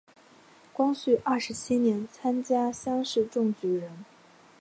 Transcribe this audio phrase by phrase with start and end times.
[0.73, 4.03] 光绪二十七年参加乡试中举人。